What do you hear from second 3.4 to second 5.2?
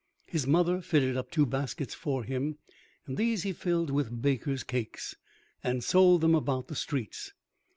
he filled with baker's cakes,